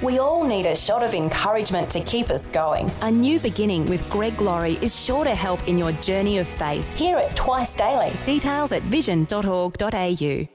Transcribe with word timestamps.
We 0.00 0.20
all 0.20 0.44
need 0.44 0.64
a 0.64 0.76
shot 0.76 1.02
of 1.02 1.12
encouragement 1.12 1.90
to 1.90 2.00
keep 2.00 2.30
us 2.30 2.46
going. 2.46 2.88
A 3.00 3.10
new 3.10 3.40
beginning 3.40 3.84
with 3.86 4.08
Greg 4.08 4.40
Laurie 4.40 4.78
is 4.80 4.94
sure 4.94 5.24
to 5.24 5.34
help 5.34 5.66
in 5.66 5.76
your 5.76 5.90
journey 5.90 6.38
of 6.38 6.46
faith. 6.46 6.88
Hear 6.96 7.18
it 7.18 7.34
twice 7.34 7.74
daily. 7.74 8.12
Details 8.24 8.70
at 8.70 8.82
vision.org.au. 8.84 10.46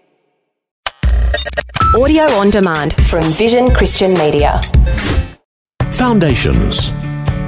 Audio 2.01 2.23
on 2.23 2.49
demand 2.51 2.93
from 3.05 3.23
Vision 3.33 3.69
Christian 3.69 4.13
Media. 4.13 4.61
Foundations. 5.91 6.91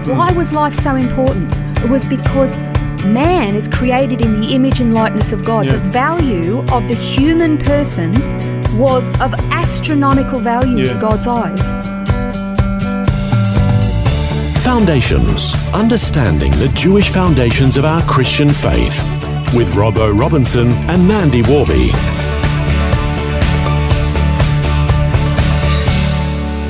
Why 0.05 0.34
was 0.34 0.52
life 0.52 0.73
so 0.73 0.96
important? 0.96 1.50
It 1.77 1.89
was 1.89 2.04
because 2.04 2.57
man 3.05 3.55
is 3.55 3.67
created 3.67 4.21
in 4.21 4.41
the 4.41 4.53
image 4.53 4.81
and 4.81 4.93
likeness 4.93 5.31
of 5.31 5.45
God. 5.45 5.65
Yeah. 5.65 5.73
The 5.73 5.79
value 5.79 6.59
of 6.71 6.88
the 6.88 6.95
human 6.95 7.57
person 7.57 8.11
was 8.77 9.09
of 9.21 9.33
astronomical 9.51 10.39
value 10.39 10.77
yeah. 10.83 10.91
in 10.91 10.99
God's 10.99 11.27
eyes. 11.27 11.75
Foundations 14.63 15.53
Understanding 15.73 16.52
the 16.53 16.70
Jewish 16.73 17.09
Foundations 17.09 17.77
of 17.77 17.85
Our 17.85 18.02
Christian 18.07 18.49
Faith 18.49 19.03
with 19.53 19.73
Robbo 19.75 20.17
Robinson 20.19 20.69
and 20.89 21.08
Mandy 21.08 21.44
Warby. 21.44 21.91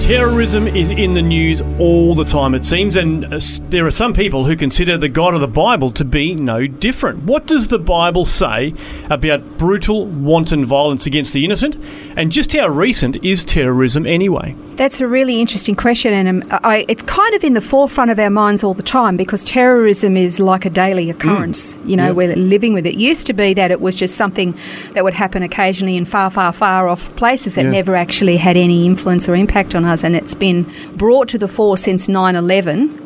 Terrorism 0.06 0.68
is 0.68 0.92
in 0.92 1.14
the 1.14 1.22
news 1.24 1.64
all 1.80 2.14
the 2.14 2.24
time, 2.24 2.54
it 2.54 2.64
seems, 2.64 2.96
and 2.96 3.26
uh, 3.26 3.40
there 3.70 3.88
are 3.88 3.92
some 3.92 4.14
people 4.14 4.46
who 4.46 4.56
consider 4.56 5.00
the 5.00 5.10
God 5.10 5.34
of 5.34 5.42
the 5.42 5.48
Bible 5.48 5.90
to 5.94 6.06
be 6.06 6.36
no 6.36 6.68
different. 6.68 7.24
What 7.24 7.48
does 7.48 7.70
the 7.70 7.80
Bible 7.80 8.24
say 8.24 8.76
about 9.10 9.58
brutal, 9.58 10.06
wanton 10.06 10.64
violence 10.64 11.08
against 11.08 11.34
the 11.34 11.44
innocent? 11.44 11.84
And 12.18 12.32
just 12.32 12.54
how 12.54 12.68
recent 12.70 13.26
is 13.26 13.44
terrorism 13.44 14.06
anyway? 14.06 14.56
That's 14.76 15.02
a 15.02 15.08
really 15.08 15.42
interesting 15.42 15.76
question, 15.76 16.14
and 16.14 16.44
um, 16.44 16.60
I, 16.64 16.86
it's 16.88 17.04
kind 17.04 17.34
of 17.36 17.44
in 17.44 17.54
the 17.54 17.62
forefront 17.62 18.10
of 18.10 18.20
our 18.20 18.30
minds 18.30 18.64
all 18.64 18.74
the 18.74 18.84
time 18.84 19.18
because 19.18 19.44
terrorism 19.44 20.16
is 20.16 20.40
like 20.40 20.66
a 20.66 20.70
daily 20.70 21.10
occurrence. 21.10 21.76
Mm. 21.78 21.90
You 21.90 21.98
know, 21.98 22.08
yep. 22.08 22.16
we're 22.16 22.36
living 22.36 22.74
with 22.74 22.86
it. 22.86 22.96
it. 22.96 23.00
Used 23.00 23.28
to 23.28 23.34
be 23.34 23.54
that 23.54 23.70
it 23.70 23.82
was 23.82 23.98
just 23.98 24.16
something 24.16 24.58
that 24.92 25.04
would 25.04 25.14
happen 25.14 25.44
occasionally 25.44 25.98
in 25.98 26.06
far, 26.06 26.30
far, 26.30 26.54
far 26.54 26.88
off 26.88 27.14
places 27.18 27.56
that 27.56 27.64
never 27.64 27.96
actually 27.96 28.38
had 28.38 28.56
any 28.56 28.86
influence 28.86 29.28
or 29.28 29.36
impact 29.36 29.76
on 29.76 29.84
us, 29.84 30.04
and 30.04 30.16
it's 30.16 30.36
been 30.36 30.72
brought 30.96 31.28
to 31.30 31.38
the 31.38 31.50
fore 31.50 31.76
since 31.76 32.08
9 32.08 32.36
11 32.36 33.02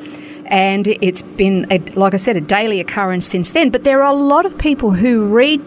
and 0.45 0.87
it's 0.87 1.21
been, 1.21 1.67
a, 1.69 1.77
like 1.93 2.15
I 2.15 2.17
said, 2.17 2.35
a 2.35 2.41
daily 2.41 2.79
occurrence 2.79 3.25
since 3.25 3.51
then. 3.51 3.69
But 3.69 3.83
there 3.83 4.03
are 4.03 4.11
a 4.11 4.17
lot 4.17 4.47
of 4.47 4.57
people 4.57 4.93
who 4.93 5.25
read 5.25 5.61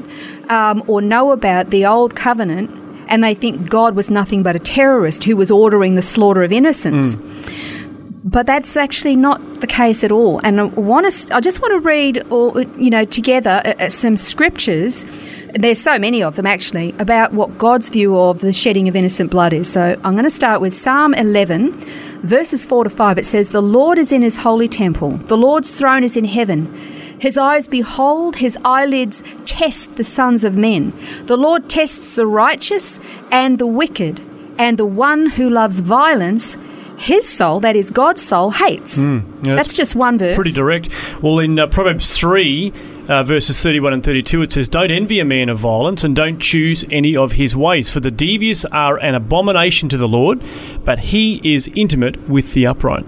um, 0.51 0.83
or 0.89 1.01
know 1.01 1.31
about 1.31 1.71
the 1.71 1.87
Old 1.87 2.17
Covenant 2.17 2.83
and 3.13 3.23
they 3.23 3.35
think 3.35 3.69
God 3.69 3.95
was 3.95 4.11
nothing 4.11 4.43
but 4.43 4.57
a 4.57 4.59
terrorist 4.59 5.25
who 5.25 5.37
was 5.37 5.51
ordering 5.51 5.97
the 5.97 6.03
slaughter 6.03 6.43
of 6.43 6.51
innocents. 6.51 7.17
Mm. 7.17 8.25
But 8.25 8.47
that's 8.47 8.75
actually 8.75 9.17
not 9.17 9.61
the 9.61 9.67
case 9.67 10.03
at 10.03 10.11
all. 10.11 10.41
And 10.43 10.59
I, 10.59 10.65
want 10.65 11.13
to, 11.13 11.37
I 11.37 11.41
just 11.41 11.61
want 11.61 11.73
to 11.73 11.81
read, 11.81 12.25
or, 12.33 12.63
you 12.79 12.89
know, 12.89 13.05
together 13.05 13.61
uh, 13.67 13.75
uh, 13.79 13.89
some 13.91 14.17
scriptures. 14.17 15.05
There's 15.53 15.79
so 15.79 15.99
many 15.99 16.23
of 16.23 16.37
them 16.37 16.47
actually 16.47 16.95
about 16.99 17.35
what 17.35 17.59
God's 17.59 17.91
view 17.91 18.19
of 18.19 18.41
the 18.41 18.55
shedding 18.55 18.89
of 18.89 18.97
innocent 18.97 19.31
blood 19.31 19.53
is. 19.53 19.71
So 19.71 20.01
I'm 20.03 20.13
going 20.13 20.25
to 20.25 20.31
start 20.31 20.63
with 20.63 20.73
Psalm 20.73 21.13
11, 21.13 21.85
verses 22.23 22.65
4 22.65 22.85
to 22.85 22.91
5. 22.91 23.19
It 23.19 23.27
says, 23.27 23.51
The 23.51 23.61
Lord 23.61 23.99
is 23.99 24.11
in 24.11 24.23
his 24.23 24.39
holy 24.39 24.69
temple, 24.69 25.11
the 25.11 25.37
Lord's 25.37 25.75
throne 25.75 26.03
is 26.03 26.17
in 26.17 26.25
heaven. 26.25 27.02
His 27.23 27.39
eyes 27.39 27.69
behold, 27.69 28.35
his 28.35 28.59
eyelids 28.65 29.23
test 29.45 29.95
the 29.95 30.03
sons 30.03 30.43
of 30.43 30.57
men. 30.57 30.93
The 31.27 31.37
Lord 31.37 31.71
tests 31.71 32.17
the 32.17 32.27
righteous 32.27 32.99
and 33.31 33.61
the 33.61 33.67
wicked, 33.81 34.21
and 34.59 34.77
the 34.77 34.85
one 34.85 35.27
who 35.31 35.49
loves 35.49 35.79
violence 35.79 36.57
his 36.99 37.29
soul, 37.29 37.61
that 37.61 37.77
is 37.77 37.91
God's 37.91 38.23
soul, 38.23 38.51
hates. 38.51 38.99
Mm, 38.99 39.25
yeah, 39.47 39.55
that's, 39.55 39.69
that's, 39.69 39.77
just 39.77 39.95
one 39.95 40.19
verse. 40.19 40.35
Pretty 40.35 40.53
direct. 40.53 40.89
Well, 41.23 41.39
in 41.39 41.59
uh, 41.59 41.67
Proverbs 41.67 42.17
3, 42.17 42.73
uh, 43.09 43.23
verses 43.25 43.61
31 43.61 43.93
and 43.95 44.05
32, 44.05 44.43
it 44.43 44.53
says, 44.53 44.69
Don't 44.69 44.91
envy 44.91 45.19
a 45.19 45.25
man 45.25 45.49
of 45.49 45.59
violence 45.59 46.05
and 46.05 46.15
don't 46.15 46.39
choose 46.39 46.85
any 46.91 47.17
of 47.17 47.33
his 47.33 47.57
ways, 47.57 47.91
for 47.91 48.01
the 48.01 48.11
devious 48.11 48.65
are 48.67 48.99
an 48.99 49.15
abomination 49.15 49.89
to 49.89 49.97
the 49.97 50.09
Lord, 50.09 50.43
but 50.85 50.99
he 50.99 51.41
is 51.45 51.69
intimate 51.75 52.29
with 52.29 52.55
the 52.55 52.67
upright. 52.67 53.05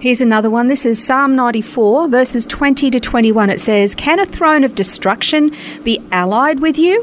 Here's 0.00 0.20
another 0.20 0.50
one. 0.50 0.68
This 0.68 0.86
is 0.86 1.04
Psalm 1.04 1.36
94, 1.36 2.08
verses 2.08 2.46
20 2.46 2.90
to 2.90 3.00
21. 3.00 3.50
It 3.50 3.60
says, 3.60 3.94
Can 3.94 4.18
a 4.18 4.26
throne 4.26 4.64
of 4.64 4.74
destruction 4.74 5.54
be 5.82 6.00
allied 6.10 6.60
with 6.60 6.78
you? 6.78 7.02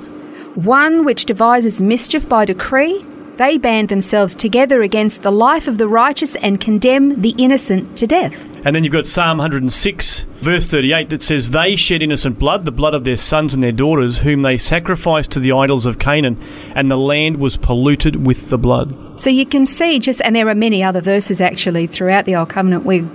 One 0.56 1.06
which 1.06 1.26
devises 1.26 1.82
mischief 1.82 2.28
by 2.28 2.46
decree? 2.46 3.06
They 3.42 3.58
band 3.58 3.90
themselves 3.90 4.36
together 4.36 4.84
against 4.84 5.24
the 5.24 5.32
life 5.32 5.68
of 5.68 5.80
the 5.80 5.88
righteous 5.88 6.36
and 6.36 6.62
condemn 6.62 7.24
the 7.24 7.34
innocent 7.40 7.98
to 7.98 8.06
death. 8.06 8.48
And 8.64 8.76
then 8.76 8.84
you've 8.84 8.94
got 8.94 9.08
Psalm 9.08 9.40
106, 9.40 10.26
verse 10.42 10.68
38, 10.68 11.10
that 11.10 11.24
says, 11.24 11.50
They 11.50 11.76
shed 11.76 12.04
innocent 12.04 12.38
blood, 12.38 12.66
the 12.66 12.72
blood 12.72 12.94
of 12.94 13.04
their 13.04 13.18
sons 13.18 13.56
and 13.56 13.64
their 13.64 13.72
daughters, 13.72 14.20
whom 14.20 14.44
they 14.44 14.60
sacrificed 14.60 15.32
to 15.32 15.40
the 15.40 15.54
idols 15.54 15.88
of 15.88 15.98
Canaan, 15.98 16.40
and 16.76 16.92
the 16.92 17.00
land 17.00 17.38
was 17.38 17.58
polluted 17.58 18.28
with 18.28 18.52
the 18.52 18.60
blood. 18.60 19.20
So 19.20 19.32
you 19.32 19.48
can 19.48 19.66
see 19.66 19.98
just, 19.98 20.22
and 20.22 20.36
there 20.36 20.48
are 20.48 20.54
many 20.54 20.84
other 20.84 21.02
verses 21.02 21.42
actually 21.42 21.88
throughout 21.88 22.26
the 22.26 22.36
Old 22.36 22.50
Covenant 22.50 22.86
where 22.86 23.10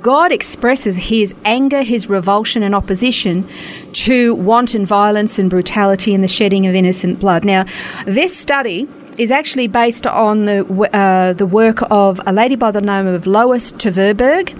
God 0.00 0.32
expresses 0.32 0.96
his 0.96 1.34
anger, 1.44 1.82
his 1.82 2.08
revulsion, 2.08 2.62
and 2.62 2.74
opposition 2.74 3.46
to 3.92 4.34
wanton 4.34 4.86
violence 4.86 5.38
and 5.38 5.50
brutality 5.50 6.14
and 6.14 6.24
the 6.24 6.28
shedding 6.28 6.66
of 6.66 6.74
innocent 6.74 7.20
blood. 7.20 7.44
Now, 7.44 7.66
this 8.06 8.34
study 8.34 8.88
is 9.18 9.30
actually 9.30 9.66
based 9.66 10.06
on 10.06 10.46
the 10.46 10.64
uh, 10.94 11.32
the 11.32 11.46
work 11.46 11.78
of 11.90 12.20
a 12.26 12.32
lady 12.32 12.56
by 12.56 12.70
the 12.70 12.80
name 12.80 13.06
of 13.06 13.26
Lois 13.26 13.72
Tverberg. 13.72 14.56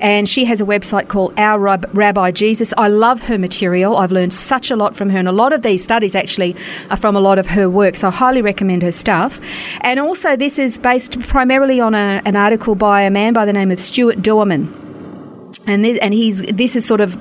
And 0.00 0.28
she 0.28 0.44
has 0.44 0.60
a 0.60 0.64
website 0.64 1.08
called 1.08 1.34
Our 1.36 1.58
Rabbi 1.58 2.30
Jesus. 2.30 2.72
I 2.76 2.86
love 2.86 3.24
her 3.24 3.36
material. 3.36 3.96
I've 3.96 4.12
learned 4.12 4.32
such 4.32 4.70
a 4.70 4.76
lot 4.76 4.96
from 4.96 5.10
her. 5.10 5.18
And 5.18 5.26
a 5.26 5.32
lot 5.32 5.52
of 5.52 5.62
these 5.62 5.82
studies 5.82 6.14
actually 6.14 6.54
are 6.88 6.96
from 6.96 7.16
a 7.16 7.20
lot 7.20 7.36
of 7.36 7.48
her 7.48 7.68
work. 7.68 7.96
So 7.96 8.06
I 8.06 8.12
highly 8.12 8.40
recommend 8.40 8.82
her 8.82 8.92
stuff. 8.92 9.40
And 9.80 9.98
also, 9.98 10.36
this 10.36 10.56
is 10.56 10.78
based 10.78 11.20
primarily 11.22 11.80
on 11.80 11.96
a, 11.96 12.22
an 12.24 12.36
article 12.36 12.76
by 12.76 13.02
a 13.02 13.10
man 13.10 13.32
by 13.32 13.44
the 13.44 13.52
name 13.52 13.72
of 13.72 13.80
Stuart 13.80 14.22
Dauermann. 14.22 14.72
And 15.66 15.84
this, 15.84 15.98
and 15.98 16.14
he's 16.14 16.42
this 16.42 16.76
is 16.76 16.86
sort 16.86 17.00
of 17.00 17.16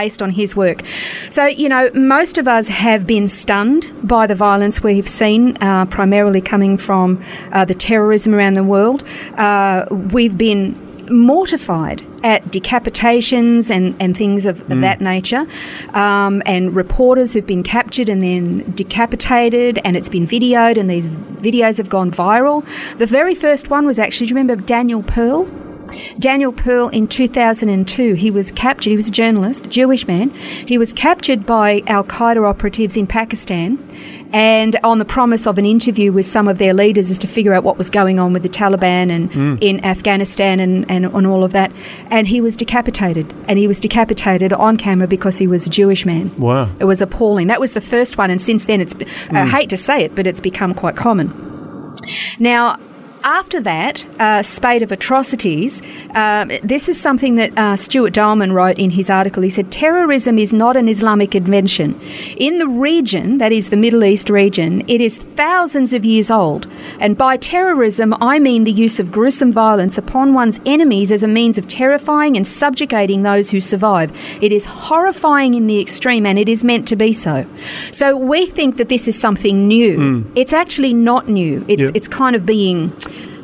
based 0.00 0.20
on 0.20 0.30
his 0.30 0.54
work. 0.54 0.82
So, 1.30 1.46
you 1.46 1.68
know, 1.68 1.90
most 1.94 2.36
of 2.36 2.46
us 2.46 2.68
have 2.68 3.06
been 3.06 3.26
stunned 3.28 3.84
by 4.02 4.26
the 4.26 4.34
violence 4.34 4.82
we've 4.82 5.08
seen, 5.08 5.56
uh, 5.62 5.86
primarily 5.86 6.42
coming 6.42 6.76
from 6.76 7.22
uh, 7.52 7.64
the 7.64 7.74
terrorism 7.74 8.34
around 8.34 8.54
the 8.54 8.64
world. 8.74 9.02
Uh, 9.38 9.86
we've 9.90 10.36
been 10.36 10.64
mortified 11.10 12.02
at 12.22 12.42
decapitations 12.46 13.70
and, 13.70 13.94
and 14.00 14.16
things 14.16 14.46
of, 14.46 14.66
mm. 14.66 14.80
that 14.80 15.00
nature, 15.00 15.46
um, 15.92 16.42
and 16.46 16.74
reporters 16.74 17.32
who've 17.32 17.46
been 17.46 17.62
captured 17.62 18.08
and 18.08 18.22
then 18.22 18.72
decapitated, 18.72 19.78
and 19.84 19.96
it's 19.96 20.08
been 20.08 20.26
videoed, 20.26 20.78
and 20.78 20.88
these 20.88 21.10
videos 21.10 21.76
have 21.76 21.90
gone 21.90 22.10
viral. 22.10 22.64
The 22.98 23.06
very 23.06 23.34
first 23.34 23.68
one 23.70 23.86
was 23.86 23.98
actually, 23.98 24.26
do 24.26 24.30
you 24.32 24.40
remember 24.40 24.56
Daniel 24.64 25.02
Pearl? 25.02 25.46
Daniel 26.18 26.52
Pearl 26.52 26.88
in 26.88 27.08
2002, 27.08 28.14
he 28.14 28.30
was 28.30 28.52
captured, 28.52 28.90
he 28.90 28.96
was 28.96 29.08
a 29.08 29.12
journalist, 29.12 29.68
Jewish 29.70 30.06
man. 30.06 30.30
He 30.30 30.78
was 30.78 30.92
captured 30.92 31.46
by 31.46 31.82
Al 31.86 32.04
Qaeda 32.04 32.48
operatives 32.48 32.96
in 32.96 33.06
Pakistan 33.06 33.78
and 34.34 34.76
on 34.82 34.98
the 34.98 35.04
promise 35.04 35.46
of 35.46 35.58
an 35.58 35.64
interview 35.64 36.10
with 36.10 36.26
some 36.26 36.48
of 36.48 36.58
their 36.58 36.74
leaders 36.74 37.08
as 37.08 37.18
to 37.18 37.28
figure 37.28 37.54
out 37.54 37.62
what 37.62 37.78
was 37.78 37.88
going 37.88 38.18
on 38.18 38.32
with 38.32 38.42
the 38.42 38.48
Taliban 38.48 39.08
and 39.08 39.30
mm. 39.30 39.58
in 39.60 39.84
Afghanistan 39.84 40.58
and, 40.58 40.90
and 40.90 41.06
on 41.06 41.24
all 41.24 41.44
of 41.44 41.52
that. 41.52 41.72
And 42.10 42.26
he 42.26 42.40
was 42.40 42.56
decapitated. 42.56 43.32
And 43.46 43.60
he 43.60 43.68
was 43.68 43.78
decapitated 43.78 44.52
on 44.52 44.76
camera 44.76 45.06
because 45.06 45.38
he 45.38 45.46
was 45.46 45.68
a 45.68 45.70
Jewish 45.70 46.04
man. 46.04 46.36
Wow. 46.36 46.68
It 46.80 46.84
was 46.84 47.00
appalling. 47.00 47.46
That 47.46 47.60
was 47.60 47.74
the 47.74 47.80
first 47.80 48.18
one. 48.18 48.28
And 48.28 48.40
since 48.40 48.64
then, 48.64 48.80
it's, 48.80 48.94
mm. 48.94 49.36
I 49.36 49.46
hate 49.46 49.70
to 49.70 49.76
say 49.76 50.02
it, 50.02 50.16
but 50.16 50.26
it's 50.26 50.40
become 50.40 50.74
quite 50.74 50.96
common. 50.96 51.94
Now, 52.40 52.80
after 53.24 53.58
that 53.62 54.04
uh, 54.20 54.42
spate 54.42 54.82
of 54.82 54.92
atrocities, 54.92 55.82
uh, 56.14 56.46
this 56.62 56.88
is 56.88 57.00
something 57.00 57.34
that 57.36 57.56
uh, 57.58 57.74
Stuart 57.74 58.12
Dauermann 58.12 58.52
wrote 58.52 58.78
in 58.78 58.90
his 58.90 59.08
article. 59.08 59.42
He 59.42 59.48
said, 59.48 59.72
Terrorism 59.72 60.38
is 60.38 60.52
not 60.52 60.76
an 60.76 60.88
Islamic 60.88 61.34
invention. 61.34 61.98
In 62.36 62.58
the 62.58 62.68
region, 62.68 63.38
that 63.38 63.50
is 63.50 63.70
the 63.70 63.76
Middle 63.78 64.04
East 64.04 64.28
region, 64.28 64.84
it 64.88 65.00
is 65.00 65.16
thousands 65.16 65.94
of 65.94 66.04
years 66.04 66.30
old. 66.30 66.66
And 67.00 67.16
by 67.16 67.38
terrorism, 67.38 68.14
I 68.20 68.38
mean 68.38 68.64
the 68.64 68.70
use 68.70 69.00
of 69.00 69.10
gruesome 69.10 69.50
violence 69.50 69.96
upon 69.96 70.34
one's 70.34 70.60
enemies 70.66 71.10
as 71.10 71.22
a 71.22 71.28
means 71.28 71.56
of 71.56 71.66
terrifying 71.66 72.36
and 72.36 72.46
subjugating 72.46 73.22
those 73.22 73.50
who 73.50 73.60
survive. 73.60 74.12
It 74.42 74.52
is 74.52 74.66
horrifying 74.66 75.54
in 75.54 75.66
the 75.66 75.80
extreme, 75.80 76.26
and 76.26 76.38
it 76.38 76.48
is 76.48 76.62
meant 76.62 76.86
to 76.88 76.96
be 76.96 77.14
so. 77.14 77.46
So 77.90 78.16
we 78.16 78.44
think 78.44 78.76
that 78.76 78.90
this 78.90 79.08
is 79.08 79.18
something 79.18 79.66
new. 79.66 79.96
Mm. 79.96 80.32
It's 80.34 80.52
actually 80.52 80.92
not 80.92 81.28
new. 81.28 81.64
It's, 81.68 81.82
yep. 81.82 81.92
it's 81.94 82.08
kind 82.08 82.36
of 82.36 82.44
being 82.44 82.92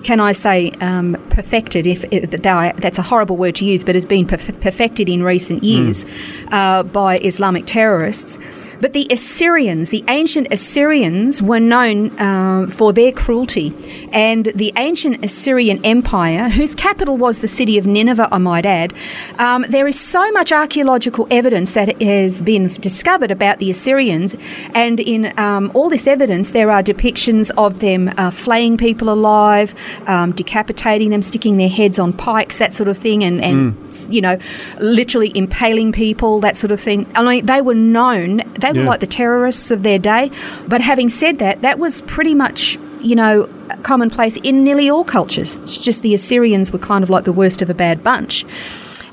can 0.02 0.20
I 0.20 0.32
say, 0.32 0.72
um, 0.80 1.16
perfected. 1.30 1.86
If, 1.86 2.04
if 2.10 2.30
that's 2.30 2.98
a 2.98 3.02
horrible 3.02 3.36
word 3.36 3.54
to 3.56 3.64
use, 3.64 3.84
but 3.84 3.94
has 3.94 4.06
been 4.06 4.26
perfected 4.26 5.08
in 5.08 5.22
recent 5.22 5.62
years 5.62 6.04
mm. 6.04 6.52
uh, 6.52 6.82
by 6.82 7.18
Islamic 7.18 7.66
terrorists. 7.66 8.38
But 8.80 8.92
the 8.92 9.06
Assyrians, 9.10 9.90
the 9.90 10.04
ancient 10.08 10.48
Assyrians, 10.50 11.42
were 11.42 11.60
known 11.60 12.18
uh, 12.18 12.66
for 12.68 12.92
their 12.92 13.12
cruelty. 13.12 13.74
And 14.12 14.46
the 14.54 14.72
ancient 14.76 15.24
Assyrian 15.24 15.84
Empire, 15.84 16.48
whose 16.48 16.74
capital 16.74 17.16
was 17.16 17.40
the 17.40 17.48
city 17.48 17.78
of 17.78 17.86
Nineveh, 17.86 18.28
I 18.32 18.38
might 18.38 18.64
add, 18.64 18.94
um, 19.38 19.66
there 19.68 19.86
is 19.86 19.98
so 19.98 20.30
much 20.32 20.52
archaeological 20.52 21.26
evidence 21.30 21.74
that 21.74 22.00
has 22.00 22.42
been 22.42 22.68
discovered 22.68 23.30
about 23.30 23.58
the 23.58 23.70
Assyrians. 23.70 24.36
And 24.74 24.98
in 24.98 25.38
um, 25.38 25.70
all 25.74 25.90
this 25.90 26.06
evidence, 26.06 26.50
there 26.50 26.70
are 26.70 26.82
depictions 26.82 27.50
of 27.56 27.80
them 27.80 28.12
uh, 28.16 28.30
flaying 28.30 28.78
people 28.78 29.10
alive, 29.10 29.74
um, 30.06 30.32
decapitating 30.32 31.10
them, 31.10 31.22
sticking 31.22 31.58
their 31.58 31.68
heads 31.68 31.98
on 31.98 32.12
pikes, 32.12 32.58
that 32.58 32.72
sort 32.72 32.88
of 32.88 32.96
thing, 32.96 33.22
and, 33.24 33.42
and 33.42 33.74
mm. 33.74 34.12
you 34.12 34.20
know, 34.20 34.38
literally 34.78 35.32
impaling 35.34 35.92
people, 35.92 36.40
that 36.40 36.56
sort 36.56 36.70
of 36.70 36.80
thing. 36.80 37.06
I 37.14 37.22
mean, 37.22 37.46
they 37.46 37.60
were 37.60 37.74
known. 37.74 38.38
They 38.72 38.78
they 38.78 38.84
were 38.84 38.90
like 38.90 39.00
the 39.00 39.06
terrorists 39.06 39.70
of 39.70 39.82
their 39.82 39.98
day. 39.98 40.30
But 40.66 40.80
having 40.80 41.08
said 41.08 41.38
that, 41.38 41.62
that 41.62 41.78
was 41.78 42.02
pretty 42.02 42.34
much, 42.34 42.78
you 43.00 43.14
know, 43.14 43.48
commonplace 43.82 44.36
in 44.38 44.64
nearly 44.64 44.90
all 44.90 45.04
cultures. 45.04 45.56
It's 45.56 45.78
just 45.78 46.02
the 46.02 46.14
Assyrians 46.14 46.72
were 46.72 46.78
kind 46.78 47.02
of 47.04 47.10
like 47.10 47.24
the 47.24 47.32
worst 47.32 47.62
of 47.62 47.70
a 47.70 47.74
bad 47.74 48.02
bunch. 48.02 48.44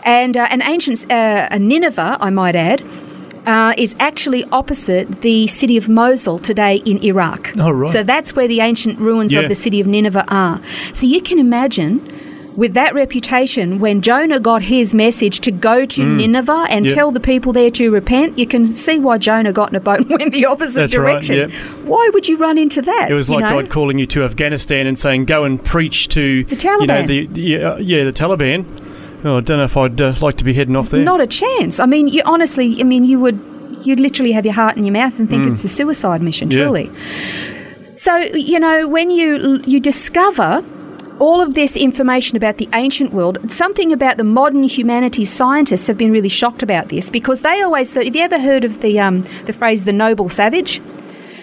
And 0.04 0.38
uh, 0.38 0.48
an 0.50 0.62
ancient 0.62 1.12
uh, 1.12 1.58
Nineveh, 1.58 2.18
I 2.20 2.30
might 2.30 2.56
add, 2.56 2.82
uh, 3.46 3.74
is 3.78 3.96
actually 4.00 4.44
opposite 4.52 5.22
the 5.22 5.48
city 5.48 5.78
of 5.78 5.90
Mosul 5.90 6.40
today 6.40 6.78
in 6.78 7.04
Iraq. 7.04 7.54
Oh, 7.58 7.72
right. 7.72 7.92
So 7.92 8.04
that's 8.04 8.36
where 8.36 8.48
the 8.48 8.60
ancient 8.60 9.00
ruins 9.00 9.34
yeah. 9.34 9.42
of 9.42 9.48
the 9.48 9.56
city 9.56 9.80
of 9.80 9.88
Nineveh 9.88 10.26
are. 10.28 10.62
So 10.94 11.06
you 11.06 11.22
can 11.22 11.40
imagine 11.40 12.06
with 12.58 12.74
that 12.74 12.96
reputation, 12.96 13.80
when 13.80 14.02
Jonah 14.02 14.40
got 14.40 14.64
his 14.64 14.94
message 14.94 15.40
to 15.42 15.52
go 15.52 15.86
to 15.86 16.02
mm. 16.02 16.18
Nineveh 16.18 16.66
and 16.70 16.86
yep. 16.86 16.96
tell 16.96 17.12
the 17.12 17.20
people 17.20 17.54
there 17.54 17.70
to 17.70 17.92
repent, 17.92 18.38
you 18.38 18.48
can 18.48 18.66
see 18.66 19.00
why 19.00 19.20
Jonah 19.20 19.54
got 19.54 19.70
in 19.70 19.76
a 19.76 19.80
boat 19.80 20.00
and 20.00 20.10
went 20.20 20.34
the 20.34 20.46
opposite 20.46 20.80
That's 20.80 20.92
direction. 20.92 21.40
Right, 21.40 21.50
yep. 21.52 21.86
Why 21.86 22.10
would 22.14 22.28
you 22.28 22.36
run 22.38 22.58
into 22.58 22.82
that? 22.82 23.12
It 23.12 23.14
was 23.14 23.30
like 23.30 23.42
know? 23.42 23.62
God 23.62 23.70
calling 23.70 24.00
you 24.00 24.08
to 24.08 24.24
Afghanistan 24.24 24.88
and 24.88 24.98
saying, 24.98 25.26
"Go 25.26 25.44
and 25.44 25.64
preach 25.64 26.08
to 26.10 26.44
the 26.46 26.56
Taliban." 26.56 26.82
You 26.82 26.88
know, 26.88 27.06
the, 27.06 27.28
the 27.28 27.64
uh, 27.64 27.78
yeah, 27.78 28.04
the 28.04 28.12
Taliban. 28.12 28.66
Oh, 29.24 29.38
I 29.38 29.42
don't 29.42 29.60
know 29.60 29.64
if 29.64 29.78
I'd 29.78 30.02
uh, 30.02 30.16
like 30.20 30.38
to 30.38 30.44
be 30.44 30.54
heading 30.54 30.76
off 30.76 30.90
there. 30.90 31.04
Not 31.04 31.22
a 31.22 31.28
chance. 31.28 31.80
I 31.80 31.86
mean, 31.86 32.08
you 32.08 32.22
honestly, 32.26 32.80
I 32.80 32.84
mean, 32.84 33.04
you 33.04 33.20
would, 33.20 33.40
you'd 33.84 34.00
literally 34.00 34.32
have 34.32 34.46
your 34.46 34.54
heart 34.54 34.78
in 34.78 34.84
your 34.84 34.94
mouth 34.94 35.20
and 35.20 35.30
think 35.30 35.46
mm. 35.46 35.54
it's 35.54 35.64
a 35.64 35.70
suicide 35.70 36.24
mission. 36.24 36.50
Truly. 36.50 36.86
Yeah. 36.86 37.94
So 37.96 38.18
you 38.18 38.60
know, 38.60 38.88
when 38.88 39.12
you 39.12 39.62
you 39.66 39.80
discover 39.80 40.64
all 41.20 41.42
of 41.42 41.54
this 41.54 41.76
information 41.76 42.38
about 42.38 42.58
the 42.58 42.70
ancient 42.74 43.14
world, 43.14 43.52
something 43.52 43.92
about 43.92 44.18
the 44.18 44.24
modern 44.24 44.64
humanities 44.64 45.32
scientists 45.32 45.88
have 45.88 45.98
been 45.98 46.12
really 46.12 46.30
shocked 46.30 46.64
about 46.64 46.90
this 46.90 47.10
because 47.10 47.42
they 47.42 47.62
always 47.62 47.92
thought. 47.92 48.06
Have 48.06 48.16
you 48.16 48.22
ever 48.22 48.40
heard 48.40 48.64
of 48.64 48.82
the 48.82 49.00
um, 49.00 49.26
the 49.46 49.54
phrase 49.54 49.84
"the 49.86 49.94
noble 49.94 50.30
savage"? 50.30 50.82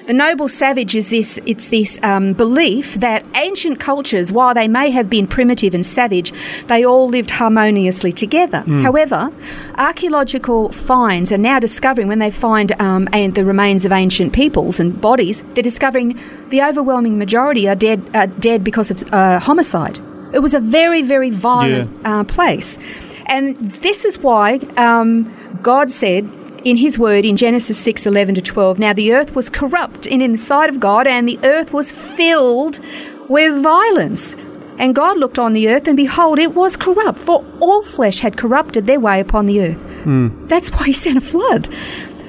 The 0.06 0.12
noble 0.12 0.48
savage 0.48 0.94
is 0.94 1.08
this 1.08 1.40
it's 1.46 1.68
this 1.68 1.98
um, 2.02 2.34
belief 2.34 2.92
that 2.94 3.26
ancient 3.34 3.80
cultures, 3.80 4.30
while 4.30 4.52
they 4.52 4.68
may 4.68 4.90
have 4.90 5.08
been 5.08 5.26
primitive 5.26 5.74
and 5.74 5.84
savage, 5.84 6.30
they 6.66 6.84
all 6.84 7.08
lived 7.08 7.30
harmoniously 7.30 8.12
together. 8.12 8.64
Mm. 8.66 8.82
However, 8.82 9.32
archaeological 9.76 10.70
finds 10.72 11.32
are 11.32 11.38
now 11.38 11.58
discovering 11.58 12.06
when 12.06 12.18
they 12.18 12.30
find 12.30 12.78
um, 12.82 13.06
the 13.06 13.44
remains 13.46 13.86
of 13.86 13.92
ancient 13.92 14.34
peoples 14.34 14.78
and 14.78 15.00
bodies, 15.00 15.42
they're 15.54 15.62
discovering 15.62 16.20
the 16.50 16.60
overwhelming 16.60 17.16
majority 17.18 17.66
are 17.66 17.74
dead, 17.74 18.02
uh, 18.14 18.26
dead 18.26 18.62
because 18.62 18.90
of 18.90 19.10
uh, 19.10 19.40
homicide. 19.40 19.98
It 20.34 20.40
was 20.40 20.52
a 20.52 20.60
very, 20.60 21.00
very 21.00 21.30
violent 21.30 21.90
yeah. 22.02 22.20
uh, 22.20 22.24
place. 22.24 22.78
And 23.26 23.56
this 23.76 24.04
is 24.04 24.18
why 24.18 24.56
um, 24.76 25.34
God 25.62 25.90
said, 25.90 26.28
in 26.64 26.78
his 26.78 26.98
word 26.98 27.24
in 27.24 27.36
Genesis 27.36 27.78
6 27.78 28.06
11 28.06 28.36
to 28.36 28.42
12. 28.42 28.78
Now 28.78 28.92
the 28.92 29.12
earth 29.12 29.34
was 29.34 29.50
corrupt 29.50 30.06
and 30.06 30.22
in 30.22 30.32
the 30.32 30.38
sight 30.38 30.70
of 30.70 30.80
God, 30.80 31.06
and 31.06 31.28
the 31.28 31.38
earth 31.42 31.72
was 31.72 31.92
filled 31.92 32.80
with 33.28 33.62
violence. 33.62 34.36
And 34.76 34.94
God 34.94 35.18
looked 35.18 35.38
on 35.38 35.52
the 35.52 35.68
earth, 35.68 35.86
and 35.86 35.96
behold, 35.96 36.38
it 36.40 36.54
was 36.54 36.76
corrupt, 36.76 37.20
for 37.20 37.44
all 37.60 37.82
flesh 37.82 38.18
had 38.18 38.36
corrupted 38.36 38.86
their 38.86 38.98
way 38.98 39.20
upon 39.20 39.46
the 39.46 39.60
earth. 39.60 39.78
Mm. 40.02 40.48
That's 40.48 40.70
why 40.70 40.86
he 40.86 40.92
sent 40.92 41.16
a 41.16 41.20
flood. 41.20 41.68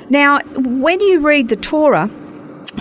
Now, 0.09 0.41
when 0.55 0.99
you 0.99 1.19
read 1.21 1.49
the 1.49 1.55
Torah, 1.55 2.11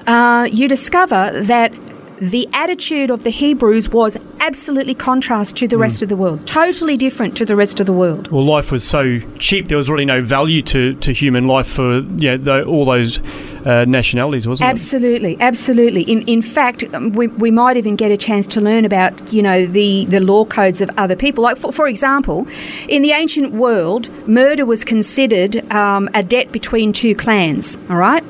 uh, 0.06 0.48
you 0.52 0.68
discover 0.68 1.30
that 1.44 1.72
the 2.20 2.48
attitude 2.52 3.10
of 3.10 3.24
the 3.24 3.30
Hebrews 3.30 3.90
was 3.90 4.16
absolutely 4.40 4.94
contrast 4.94 5.56
to 5.56 5.66
the 5.66 5.76
mm. 5.76 5.80
rest 5.80 6.02
of 6.02 6.08
the 6.08 6.16
world, 6.16 6.46
totally 6.46 6.96
different 6.96 7.36
to 7.38 7.44
the 7.44 7.56
rest 7.56 7.80
of 7.80 7.86
the 7.86 7.92
world. 7.92 8.30
Well, 8.30 8.44
life 8.44 8.70
was 8.70 8.84
so 8.84 9.18
cheap; 9.38 9.68
there 9.68 9.76
was 9.76 9.90
really 9.90 10.04
no 10.04 10.22
value 10.22 10.62
to, 10.62 10.94
to 10.94 11.12
human 11.12 11.46
life 11.46 11.66
for 11.66 12.00
you 12.00 12.38
know, 12.38 12.62
all 12.64 12.84
those 12.84 13.18
uh, 13.64 13.84
nationalities, 13.86 14.46
wasn't 14.46 14.68
absolutely, 14.68 15.32
it? 15.32 15.40
Absolutely, 15.40 16.02
absolutely. 16.04 16.12
In 16.12 16.28
in 16.28 16.42
fact, 16.42 16.84
um, 16.94 17.12
we, 17.12 17.26
we 17.28 17.50
might 17.50 17.76
even 17.76 17.96
get 17.96 18.10
a 18.10 18.16
chance 18.16 18.46
to 18.48 18.60
learn 18.60 18.84
about 18.84 19.32
you 19.32 19.42
know 19.42 19.66
the, 19.66 20.04
the 20.06 20.20
law 20.20 20.44
codes 20.44 20.80
of 20.80 20.90
other 20.96 21.16
people. 21.16 21.42
Like 21.42 21.56
for, 21.56 21.72
for 21.72 21.88
example, 21.88 22.46
in 22.88 23.02
the 23.02 23.12
ancient 23.12 23.52
world, 23.52 24.08
murder 24.28 24.66
was 24.66 24.84
considered 24.84 25.70
um, 25.72 26.08
a 26.14 26.22
debt 26.22 26.52
between 26.52 26.92
two 26.92 27.14
clans. 27.14 27.76
All 27.88 27.96
right 27.96 28.24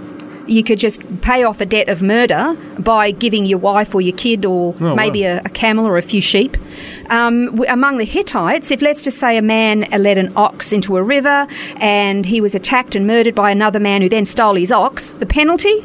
you 0.46 0.62
could 0.62 0.78
just 0.78 1.02
pay 1.22 1.44
off 1.44 1.60
a 1.60 1.66
debt 1.66 1.88
of 1.88 2.02
murder 2.02 2.56
by 2.78 3.10
giving 3.10 3.46
your 3.46 3.58
wife 3.58 3.94
or 3.94 4.00
your 4.00 4.16
kid 4.16 4.44
or 4.44 4.74
oh, 4.80 4.94
maybe 4.94 5.22
wow. 5.22 5.40
a, 5.44 5.46
a, 5.46 5.48
camel 5.48 5.86
or 5.86 5.96
a 5.96 6.02
few 6.02 6.20
sheep. 6.20 6.56
Um, 7.10 7.62
among 7.68 7.98
the 7.98 8.04
Hittites, 8.04 8.70
if 8.70 8.82
let's 8.82 9.02
just 9.02 9.18
say 9.18 9.36
a 9.36 9.42
man 9.42 9.88
led 9.90 10.18
an 10.18 10.32
ox 10.36 10.72
into 10.72 10.96
a 10.96 11.02
river 11.02 11.46
and 11.76 12.26
he 12.26 12.40
was 12.40 12.54
attacked 12.54 12.94
and 12.94 13.06
murdered 13.06 13.34
by 13.34 13.50
another 13.50 13.80
man 13.80 14.02
who 14.02 14.08
then 14.08 14.24
stole 14.24 14.54
his 14.54 14.72
ox, 14.72 15.12
the 15.12 15.26
penalty 15.26 15.84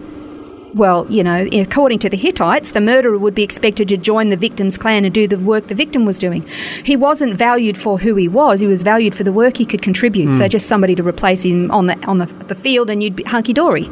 well, 0.73 1.07
you 1.09 1.23
know, 1.23 1.47
according 1.51 1.99
to 1.99 2.09
the 2.09 2.17
Hittites, 2.17 2.71
the 2.71 2.81
murderer 2.81 3.17
would 3.17 3.33
be 3.33 3.43
expected 3.43 3.87
to 3.89 3.97
join 3.97 4.29
the 4.29 4.37
victim's 4.37 4.77
clan 4.77 5.05
and 5.05 5.13
do 5.13 5.27
the 5.27 5.39
work 5.39 5.67
the 5.67 5.75
victim 5.75 6.05
was 6.05 6.19
doing. 6.19 6.45
He 6.83 6.95
wasn't 6.95 7.35
valued 7.35 7.77
for 7.77 7.99
who 7.99 8.15
he 8.15 8.27
was; 8.27 8.59
he 8.59 8.67
was 8.67 8.83
valued 8.83 9.15
for 9.15 9.23
the 9.23 9.31
work 9.31 9.57
he 9.57 9.65
could 9.65 9.81
contribute. 9.81 10.29
Mm. 10.29 10.37
So 10.37 10.43
hmm. 10.43 10.49
just 10.49 10.67
somebody 10.67 10.95
to 10.95 11.03
replace 11.03 11.43
him 11.43 11.71
on 11.71 11.87
the 11.87 11.97
on 12.05 12.19
the, 12.19 12.25
the 12.25 12.55
field, 12.55 12.89
and 12.89 13.01
you'd 13.01 13.15
be 13.15 13.23
hunky 13.23 13.53
dory. 13.53 13.89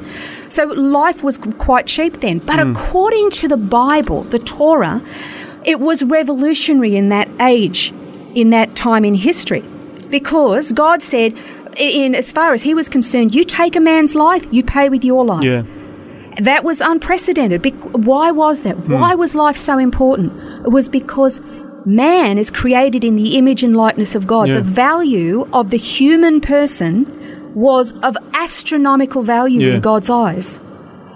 So 0.50 0.66
life 0.66 1.24
was 1.24 1.38
quite 1.38 1.88
cheap 1.88 2.20
then. 2.20 2.40
But 2.40 2.60
mm. 2.60 2.72
according 2.72 3.32
to 3.32 3.48
the 3.48 3.58
Bible, 3.58 4.24
the 4.24 4.40
Torah, 4.40 5.02
it 5.66 5.80
was 5.80 6.04
revolutionary 6.04 6.96
in 6.96 7.10
that 7.10 7.30
age, 7.40 7.92
in 8.36 8.52
that 8.52 8.76
time 8.76 9.04
in 9.04 9.16
history, 9.16 9.64
because 10.10 10.72
God 10.72 11.02
said. 11.02 11.38
In 11.78 12.16
as 12.16 12.32
far 12.32 12.54
as 12.54 12.64
he 12.64 12.74
was 12.74 12.90
concerned, 12.90 13.36
you 13.36 13.44
take 13.44 13.76
a 13.76 13.80
man's 13.80 14.16
life, 14.16 14.48
you 14.50 14.64
pay 14.64 14.90
with 14.90 15.06
your 15.06 15.24
life. 15.24 15.44
Yeah. 15.44 15.62
That 16.40 16.64
was 16.64 16.82
unprecedented. 16.82 17.66
Why 18.06 18.32
was 18.32 18.62
that? 18.62 18.78
Mm. 18.78 19.00
Why 19.00 19.16
was 19.16 19.36
life 19.36 19.56
so 19.56 19.78
important? 19.78 20.34
It 20.66 20.70
was 20.70 20.88
because 20.88 21.42
man 21.86 22.38
is 22.38 22.52
created 22.52 23.04
in 23.04 23.16
the 23.16 23.38
image 23.38 23.64
and 23.64 23.76
likeness 23.76 24.14
of 24.14 24.28
God. 24.28 24.50
Yeah. 24.50 24.56
The 24.56 24.62
value 24.62 25.48
of 25.54 25.70
the 25.72 25.78
human 25.78 26.42
person 26.42 27.08
was 27.56 27.94
of 28.00 28.18
astronomical 28.34 29.24
value 29.24 29.62
yeah. 29.62 29.76
in 29.76 29.82
God's 29.82 30.10
eyes. 30.10 30.60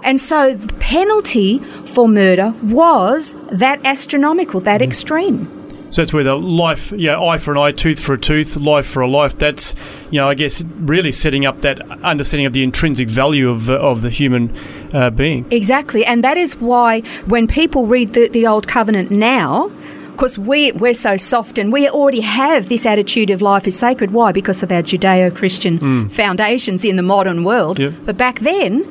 And 0.02 0.20
so 0.20 0.54
the 0.54 0.72
penalty 0.74 1.58
for 1.58 2.08
murder 2.08 2.54
was 2.62 3.36
that 3.52 3.84
astronomical, 3.84 4.60
that 4.60 4.80
mm. 4.80 4.84
extreme. 4.84 5.61
So 5.92 6.00
that's 6.00 6.12
where 6.12 6.24
the 6.24 6.36
life, 6.36 6.90
yeah, 6.96 7.20
eye 7.20 7.36
for 7.36 7.52
an 7.52 7.58
eye, 7.58 7.72
tooth 7.72 8.00
for 8.00 8.14
a 8.14 8.18
tooth, 8.18 8.56
life 8.56 8.86
for 8.86 9.02
a 9.02 9.06
life. 9.06 9.36
That's, 9.36 9.74
you 10.10 10.18
know, 10.18 10.26
I 10.26 10.32
guess 10.32 10.62
really 10.78 11.12
setting 11.12 11.44
up 11.44 11.60
that 11.60 11.82
understanding 12.02 12.46
of 12.46 12.54
the 12.54 12.62
intrinsic 12.62 13.10
value 13.10 13.50
of 13.50 13.68
uh, 13.68 13.74
of 13.74 14.00
the 14.00 14.08
human 14.08 14.56
uh, 14.94 15.10
being. 15.10 15.44
Exactly, 15.52 16.02
and 16.02 16.24
that 16.24 16.38
is 16.38 16.56
why 16.56 17.00
when 17.26 17.46
people 17.46 17.86
read 17.86 18.14
the, 18.14 18.28
the 18.28 18.46
Old 18.46 18.66
Covenant 18.66 19.10
now, 19.10 19.70
because 20.12 20.38
we, 20.38 20.72
we're 20.72 20.94
so 20.94 21.18
soft 21.18 21.58
and 21.58 21.70
we 21.70 21.88
already 21.90 22.20
have 22.20 22.70
this 22.70 22.86
attitude 22.86 23.28
of 23.28 23.42
life 23.42 23.66
is 23.66 23.78
sacred. 23.78 24.12
Why? 24.12 24.32
Because 24.32 24.62
of 24.62 24.72
our 24.72 24.82
Judeo 24.82 25.34
Christian 25.34 25.78
mm. 25.78 26.12
foundations 26.12 26.84
in 26.86 26.96
the 26.96 27.02
modern 27.02 27.44
world. 27.44 27.78
Yep. 27.78 27.92
But 28.06 28.16
back 28.16 28.40
then, 28.40 28.84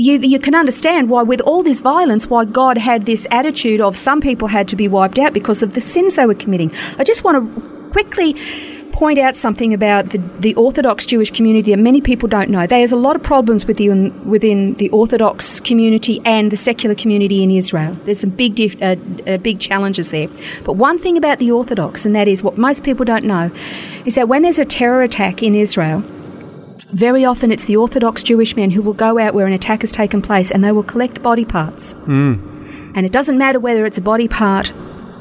you, 0.00 0.18
you 0.18 0.38
can 0.38 0.54
understand 0.54 1.10
why, 1.10 1.22
with 1.22 1.42
all 1.42 1.62
this 1.62 1.82
violence, 1.82 2.26
why 2.26 2.46
God 2.46 2.78
had 2.78 3.04
this 3.04 3.26
attitude 3.30 3.80
of 3.82 3.96
some 3.96 4.20
people 4.22 4.48
had 4.48 4.66
to 4.68 4.76
be 4.76 4.88
wiped 4.88 5.18
out 5.18 5.34
because 5.34 5.62
of 5.62 5.74
the 5.74 5.80
sins 5.80 6.14
they 6.14 6.24
were 6.24 6.34
committing. 6.34 6.72
I 6.98 7.04
just 7.04 7.22
want 7.22 7.36
to 7.36 7.90
quickly 7.90 8.34
point 8.92 9.18
out 9.18 9.36
something 9.36 9.74
about 9.74 10.10
the, 10.10 10.18
the 10.38 10.54
Orthodox 10.54 11.04
Jewish 11.04 11.30
community 11.30 11.70
that 11.72 11.80
many 11.80 12.00
people 12.00 12.28
don't 12.28 12.48
know. 12.48 12.66
There's 12.66 12.92
a 12.92 12.96
lot 12.96 13.14
of 13.14 13.22
problems 13.22 13.66
within, 13.66 14.28
within 14.28 14.74
the 14.74 14.88
Orthodox 14.88 15.60
community 15.60 16.20
and 16.24 16.50
the 16.50 16.56
secular 16.56 16.94
community 16.94 17.42
in 17.42 17.50
Israel. 17.50 17.94
There's 18.04 18.20
some 18.20 18.30
big, 18.30 18.54
dif- 18.54 18.80
uh, 18.82 18.96
uh, 19.26 19.36
big 19.36 19.60
challenges 19.60 20.10
there. 20.10 20.28
But 20.64 20.74
one 20.74 20.98
thing 20.98 21.18
about 21.18 21.38
the 21.38 21.52
Orthodox, 21.52 22.06
and 22.06 22.14
that 22.16 22.26
is 22.26 22.42
what 22.42 22.56
most 22.56 22.84
people 22.84 23.04
don't 23.04 23.24
know, 23.24 23.50
is 24.06 24.14
that 24.14 24.28
when 24.28 24.42
there's 24.42 24.58
a 24.58 24.64
terror 24.64 25.02
attack 25.02 25.42
in 25.42 25.54
Israel, 25.54 26.02
very 26.92 27.24
often 27.24 27.52
it's 27.52 27.64
the 27.64 27.76
Orthodox 27.76 28.22
Jewish 28.22 28.56
men 28.56 28.70
who 28.70 28.82
will 28.82 28.92
go 28.92 29.18
out 29.18 29.34
where 29.34 29.46
an 29.46 29.52
attack 29.52 29.82
has 29.82 29.92
taken 29.92 30.20
place 30.20 30.50
and 30.50 30.64
they 30.64 30.72
will 30.72 30.82
collect 30.82 31.22
body 31.22 31.44
parts. 31.44 31.94
Mm. 31.94 32.92
And 32.94 33.06
it 33.06 33.12
doesn't 33.12 33.38
matter 33.38 33.60
whether 33.60 33.86
it's 33.86 33.98
a 33.98 34.02
body 34.02 34.28
part 34.28 34.72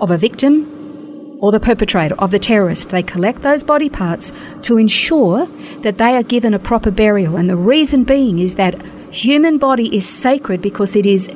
of 0.01 0.09
a 0.11 0.17
victim 0.17 1.38
or 1.39 1.51
the 1.51 1.59
perpetrator 1.59 2.15
of 2.15 2.31
the 2.31 2.39
terrorist. 2.39 2.89
They 2.89 3.03
collect 3.03 3.43
those 3.43 3.63
body 3.63 3.89
parts 3.89 4.33
to 4.63 4.77
ensure 4.77 5.45
that 5.81 5.97
they 5.97 6.15
are 6.15 6.23
given 6.23 6.53
a 6.53 6.59
proper 6.59 6.91
burial. 6.91 7.35
And 7.35 7.49
the 7.49 7.55
reason 7.55 8.03
being 8.03 8.39
is 8.39 8.55
that 8.55 8.81
human 9.11 9.57
body 9.57 9.95
is 9.95 10.07
sacred 10.07 10.61
because 10.61 10.95
it 10.95 11.05
is 11.05 11.29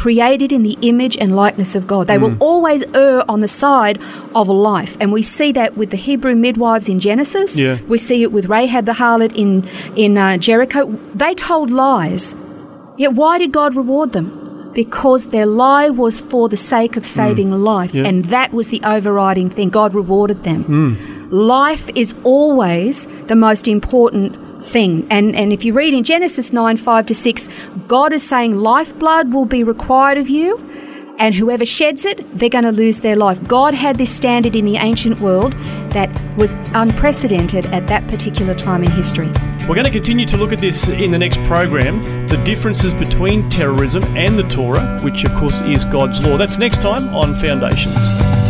created 0.00 0.50
in 0.50 0.62
the 0.62 0.78
image 0.80 1.14
and 1.18 1.36
likeness 1.36 1.74
of 1.74 1.86
God. 1.86 2.06
They 2.06 2.16
mm. 2.16 2.22
will 2.22 2.36
always 2.40 2.82
err 2.94 3.22
on 3.30 3.40
the 3.40 3.52
side 3.62 4.00
of 4.34 4.48
life. 4.48 4.96
And 4.98 5.12
we 5.12 5.20
see 5.20 5.52
that 5.52 5.76
with 5.76 5.90
the 5.90 5.98
Hebrew 5.98 6.34
midwives 6.34 6.88
in 6.88 6.98
Genesis. 6.98 7.58
Yeah. 7.58 7.78
We 7.86 7.98
see 7.98 8.22
it 8.22 8.32
with 8.32 8.46
Rahab 8.46 8.86
the 8.86 8.94
harlot 8.94 9.32
in, 9.36 9.68
in 9.96 10.16
uh, 10.16 10.38
Jericho. 10.38 10.98
They 11.14 11.34
told 11.34 11.70
lies. 11.70 12.34
Yet 12.96 13.12
why 13.12 13.36
did 13.38 13.52
God 13.52 13.76
reward 13.76 14.12
them? 14.12 14.28
because 14.72 15.26
their 15.34 15.46
lie 15.46 15.90
was 15.90 16.20
for 16.20 16.48
the 16.48 16.56
sake 16.56 16.96
of 16.96 17.04
saving 17.04 17.50
mm. 17.50 17.60
life, 17.60 17.92
yeah. 17.92 18.06
and 18.06 18.26
that 18.26 18.52
was 18.52 18.68
the 18.68 18.80
overriding 18.84 19.50
thing. 19.50 19.68
God 19.68 19.94
rewarded 19.94 20.44
them. 20.44 20.62
Mm. 20.64 21.28
Life 21.32 21.90
is 21.96 22.14
always 22.22 23.06
the 23.26 23.34
most 23.34 23.66
important 23.66 24.36
thing. 24.62 25.06
And, 25.10 25.34
and 25.34 25.52
if 25.52 25.64
you 25.64 25.72
read 25.72 25.94
in 25.94 26.04
Genesis 26.04 26.52
9 26.52 26.76
5 26.76 27.06
to 27.06 27.14
6, 27.14 27.48
God 27.88 28.12
is 28.12 28.26
saying 28.26 28.56
lifeblood 28.56 29.32
will 29.32 29.44
be 29.44 29.64
required 29.64 30.18
of 30.18 30.28
you, 30.28 30.58
and 31.18 31.34
whoever 31.34 31.66
sheds 31.66 32.04
it, 32.04 32.38
they're 32.38 32.48
going 32.48 32.64
to 32.64 32.72
lose 32.72 33.00
their 33.00 33.16
life. 33.16 33.46
God 33.46 33.74
had 33.74 33.98
this 33.98 34.14
standard 34.14 34.56
in 34.56 34.64
the 34.64 34.76
ancient 34.76 35.20
world 35.20 35.52
that 35.90 36.08
was 36.36 36.54
unprecedented 36.74 37.66
at 37.66 37.86
that 37.88 38.06
particular 38.08 38.54
time 38.54 38.82
in 38.82 38.90
history. 38.90 39.30
We're 39.68 39.74
going 39.74 39.84
to 39.84 39.90
continue 39.90 40.26
to 40.26 40.36
look 40.36 40.52
at 40.52 40.58
this 40.58 40.88
in 40.88 41.10
the 41.10 41.18
next 41.18 41.38
program 41.44 42.00
the 42.26 42.40
differences 42.44 42.94
between 42.94 43.48
terrorism 43.50 44.02
and 44.16 44.38
the 44.38 44.44
Torah, 44.44 44.98
which 45.02 45.24
of 45.24 45.34
course 45.34 45.60
is 45.60 45.84
God's 45.84 46.24
law. 46.24 46.36
That's 46.36 46.58
next 46.58 46.80
time 46.80 47.14
on 47.14 47.34
Foundations. 47.34 48.49